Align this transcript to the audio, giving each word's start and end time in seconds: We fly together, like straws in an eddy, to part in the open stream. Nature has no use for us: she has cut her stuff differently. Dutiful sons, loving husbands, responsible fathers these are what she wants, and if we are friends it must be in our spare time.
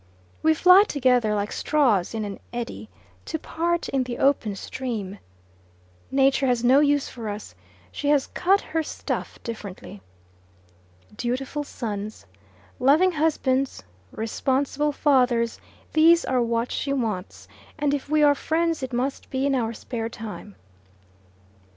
We 0.41 0.55
fly 0.55 0.81
together, 0.87 1.35
like 1.35 1.51
straws 1.51 2.15
in 2.15 2.25
an 2.25 2.39
eddy, 2.51 2.89
to 3.25 3.37
part 3.37 3.87
in 3.89 4.01
the 4.01 4.17
open 4.17 4.55
stream. 4.55 5.19
Nature 6.09 6.47
has 6.47 6.63
no 6.63 6.79
use 6.79 7.07
for 7.07 7.29
us: 7.29 7.53
she 7.91 8.09
has 8.09 8.25
cut 8.25 8.61
her 8.61 8.81
stuff 8.81 9.37
differently. 9.43 10.01
Dutiful 11.15 11.63
sons, 11.63 12.25
loving 12.79 13.11
husbands, 13.11 13.83
responsible 14.09 14.91
fathers 14.91 15.59
these 15.93 16.25
are 16.25 16.41
what 16.41 16.71
she 16.71 16.91
wants, 16.93 17.47
and 17.77 17.93
if 17.93 18.09
we 18.09 18.23
are 18.23 18.33
friends 18.33 18.81
it 18.81 18.93
must 18.93 19.29
be 19.29 19.45
in 19.45 19.53
our 19.53 19.71
spare 19.71 20.09
time. 20.09 20.55